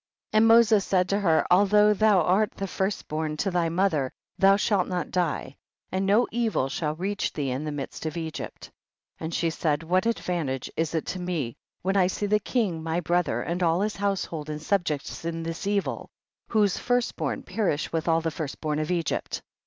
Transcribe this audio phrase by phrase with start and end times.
[0.31, 0.37] 52.
[0.37, 4.11] And Moses said to her, al though thou art the first born to thy mother,
[4.35, 5.57] thou shall not die,
[5.91, 8.71] and no evil shall reach thee in the midst of Egypt.
[9.19, 9.23] 53.
[9.27, 12.99] And she said, what advantage is it to me, when I see the king, my
[12.99, 16.09] brother, and all his household and subjects in this evil,
[16.47, 19.43] whose first born perish with all the first born of Egypt?